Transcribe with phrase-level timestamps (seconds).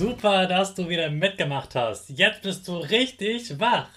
[0.00, 2.08] Super, dass du wieder mitgemacht hast.
[2.08, 3.90] Jetzt bist du richtig wach.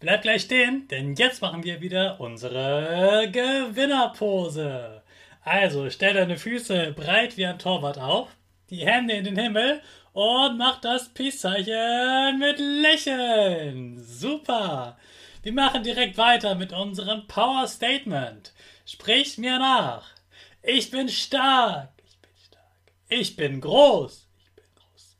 [0.00, 5.04] Bleib gleich stehen, denn jetzt machen wir wieder unsere Gewinnerpose.
[5.42, 8.28] Also stell deine Füße breit wie ein Torwart auf,
[8.70, 14.02] die Hände in den Himmel und mach das Peace-Zeichen mit Lächeln.
[14.04, 14.98] Super.
[15.44, 18.52] Wir machen direkt weiter mit unserem Power Statement.
[18.84, 20.08] Sprich mir nach.
[20.64, 21.90] Ich bin stark.
[21.98, 22.66] Ich bin stark.
[23.08, 24.25] Ich bin groß.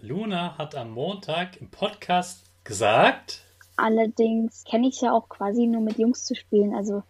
[0.00, 3.40] Luna hat am Montag im Podcast gesagt.
[3.76, 6.74] Allerdings kenne ich es ja auch quasi nur mit Jungs zu spielen.
[6.74, 7.02] Also,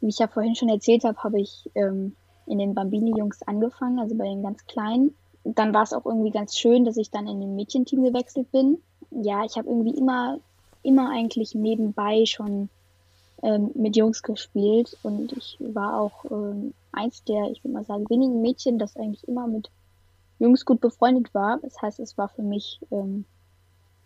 [0.00, 2.14] wie ich ja vorhin schon erzählt habe, habe ich ähm,
[2.46, 5.14] in den Bambini-Jungs angefangen, also bei den ganz Kleinen.
[5.44, 8.78] Dann war es auch irgendwie ganz schön, dass ich dann in den Mädchenteam gewechselt bin.
[9.10, 10.38] Ja, ich habe irgendwie immer,
[10.82, 12.68] immer eigentlich nebenbei schon
[13.42, 18.08] ähm, mit Jungs gespielt und ich war auch ähm, eins der, ich würde mal sagen,
[18.08, 19.70] wenigen Mädchen, das eigentlich immer mit
[20.38, 21.58] Jungs gut befreundet war.
[21.62, 23.24] Das heißt, es war für mich ähm,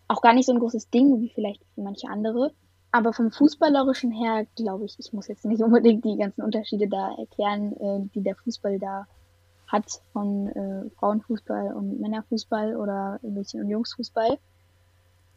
[0.07, 2.51] auch gar nicht so ein großes Ding wie vielleicht für manche andere.
[2.91, 7.15] Aber vom Fußballerischen her glaube ich, ich muss jetzt nicht unbedingt die ganzen Unterschiede da
[7.17, 9.07] erklären, äh, die der Fußball da
[9.67, 14.37] hat von äh, Frauenfußball und Männerfußball oder Mädchen- und Jungsfußball.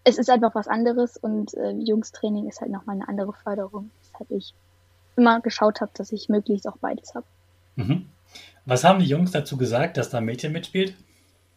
[0.02, 4.30] Es ist einfach was anderes und äh, Jungstraining ist halt nochmal eine andere Förderung, weshalb
[4.32, 4.54] ich
[5.16, 7.26] immer geschaut habe, dass ich möglichst auch beides habe.
[7.76, 8.08] Mhm.
[8.66, 10.94] Was haben die Jungs dazu gesagt, dass da ein Mädchen mitspielt?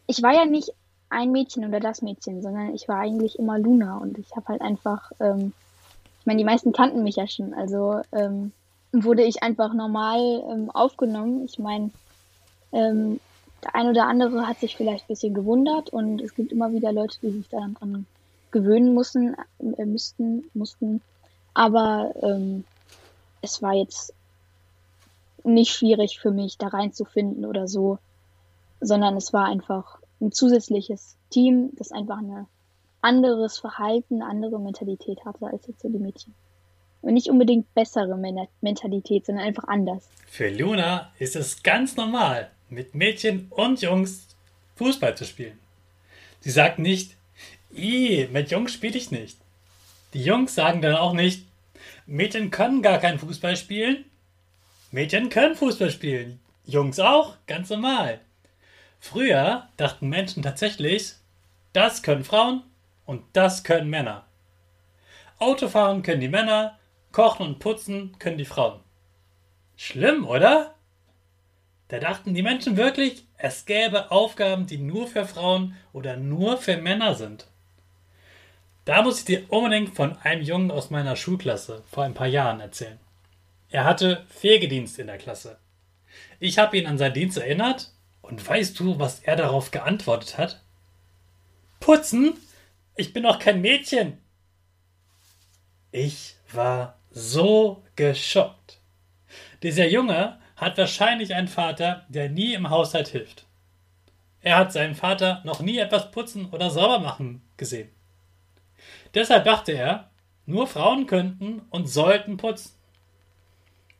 [0.06, 0.72] Ich war ja nicht
[1.10, 4.60] ein Mädchen oder das Mädchen, sondern ich war eigentlich immer Luna und ich habe halt
[4.60, 5.52] einfach, ähm,
[6.20, 8.52] ich meine, die meisten kannten mich ja schon, also ähm,
[8.92, 11.44] wurde ich einfach normal ähm, aufgenommen.
[11.44, 11.90] Ich meine,
[12.72, 13.20] ähm,
[13.64, 16.92] der ein oder andere hat sich vielleicht ein bisschen gewundert und es gibt immer wieder
[16.92, 18.06] Leute, die sich daran
[18.50, 19.36] gewöhnen müssen,
[19.76, 21.00] äh, müssten, mussten.
[21.54, 22.64] Aber ähm,
[23.42, 24.14] es war jetzt
[25.54, 27.98] nicht schwierig für mich, da reinzufinden oder so,
[28.80, 32.46] sondern es war einfach ein zusätzliches Team, das einfach ein
[33.00, 36.34] anderes Verhalten, eine andere Mentalität hatte als jetzt so die Mädchen.
[37.00, 38.16] Und nicht unbedingt bessere
[38.60, 40.08] Mentalität, sondern einfach anders.
[40.26, 44.26] Für Luna ist es ganz normal, mit Mädchen und Jungs
[44.76, 45.58] Fußball zu spielen.
[46.40, 47.16] Sie sagt nicht,
[47.70, 49.38] mit Jungs spiele ich nicht.
[50.12, 51.46] Die Jungs sagen dann auch nicht,
[52.06, 54.04] Mädchen können gar kein Fußball spielen,
[54.90, 56.40] Mädchen können Fußball spielen.
[56.64, 58.20] Jungs auch, ganz normal.
[58.98, 61.14] Früher dachten Menschen tatsächlich,
[61.74, 62.62] das können Frauen
[63.04, 64.26] und das können Männer.
[65.38, 66.78] Autofahren können die Männer,
[67.12, 68.80] kochen und putzen können die Frauen.
[69.76, 70.74] Schlimm, oder?
[71.88, 76.76] Da dachten die Menschen wirklich, es gäbe Aufgaben, die nur für Frauen oder nur für
[76.78, 77.46] Männer sind.
[78.86, 82.60] Da muss ich dir unbedingt von einem Jungen aus meiner Schulklasse vor ein paar Jahren
[82.60, 82.98] erzählen.
[83.70, 85.58] Er hatte Pflegedienst in der Klasse.
[86.40, 87.92] Ich habe ihn an seinen Dienst erinnert
[88.22, 90.62] und weißt du, was er darauf geantwortet hat?
[91.80, 92.34] Putzen?
[92.96, 94.18] Ich bin doch kein Mädchen.
[95.92, 98.80] Ich war so geschockt.
[99.62, 103.46] Dieser Junge hat wahrscheinlich einen Vater, der nie im Haushalt hilft.
[104.40, 107.90] Er hat seinen Vater noch nie etwas putzen oder sauber machen gesehen.
[109.14, 110.10] Deshalb dachte er,
[110.46, 112.77] nur Frauen könnten und sollten putzen.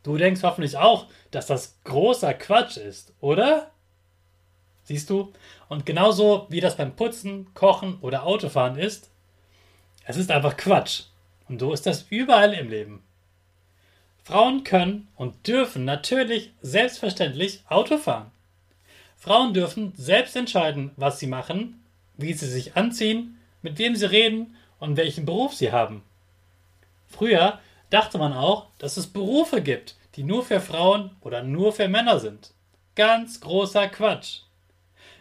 [0.02, 3.70] Du denkst hoffentlich auch, dass das großer Quatsch ist, oder?
[4.84, 5.32] Siehst du?
[5.68, 9.10] Und genauso wie das beim Putzen, Kochen oder Autofahren ist,
[10.04, 11.02] es ist einfach Quatsch.
[11.48, 13.02] Und so ist das überall im Leben.
[14.24, 18.30] Frauen können und dürfen natürlich selbstverständlich Auto fahren.
[19.16, 21.82] Frauen dürfen selbst entscheiden, was sie machen,
[22.16, 26.02] wie sie sich anziehen, mit wem sie reden und welchen Beruf sie haben.
[27.06, 27.58] Früher
[27.90, 32.18] dachte man auch, dass es Berufe gibt, die nur für Frauen oder nur für Männer
[32.18, 32.52] sind.
[32.94, 34.40] Ganz großer Quatsch.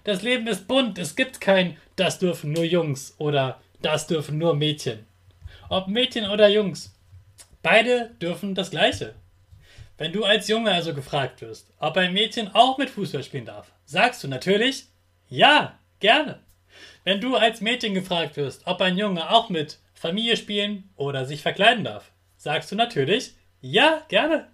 [0.04, 4.56] Das Leben ist bunt, es gibt kein das dürfen nur Jungs oder das dürfen nur
[4.56, 5.06] Mädchen.
[5.68, 6.96] Ob Mädchen oder Jungs,
[7.62, 9.16] beide dürfen das gleiche.
[9.98, 13.72] Wenn du als Junge also gefragt wirst, ob ein Mädchen auch mit Fußball spielen darf,
[13.86, 14.86] sagst du natürlich
[15.28, 16.40] ja, gerne.
[17.04, 21.42] Wenn du als Mädchen gefragt wirst, ob ein Junge auch mit Familie spielen oder sich
[21.42, 24.48] verkleiden darf, sagst du natürlich ja, gerne.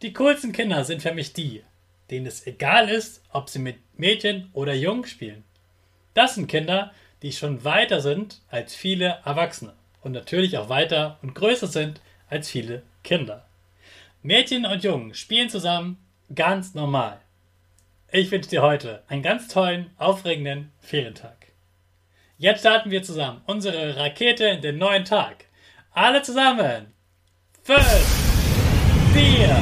[0.00, 1.62] Die coolsten Kinder sind für mich die,
[2.10, 5.44] denen es egal ist, ob sie mit Mädchen oder Jungen spielen.
[6.14, 11.34] Das sind Kinder, die schon weiter sind als viele Erwachsene und natürlich auch weiter und
[11.34, 13.46] größer sind als viele Kinder.
[14.22, 15.98] Mädchen und Jungen spielen zusammen
[16.34, 17.20] ganz normal.
[18.10, 21.46] Ich wünsche dir heute einen ganz tollen, aufregenden Ferientag.
[22.38, 25.46] Jetzt starten wir zusammen unsere Rakete in den neuen Tag.
[25.94, 26.94] Alle zusammen.
[27.64, 27.78] 5,
[29.12, 29.56] 4,